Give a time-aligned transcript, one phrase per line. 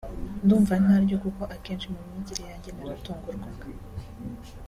[0.43, 3.65] Ndumva ntaryo kuko akenshi mu myigire yanjye naratungurwaga